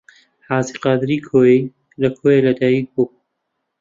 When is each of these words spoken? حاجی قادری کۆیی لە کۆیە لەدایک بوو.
حاجی 0.47 0.75
قادری 0.83 1.17
کۆیی 1.27 1.59
لە 2.01 2.09
کۆیە 2.17 2.39
لەدایک 2.47 2.85
بوو. 2.93 3.05